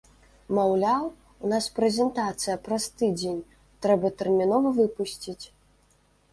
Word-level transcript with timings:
Маўляў, 0.59 1.03
у 1.47 1.51
нас 1.51 1.67
прэзентацыя 1.81 2.55
праз 2.69 2.89
тыдзень, 3.03 3.39
трэба 3.87 4.07
тэрмінова 4.25 4.69
выпусціць. 4.83 5.41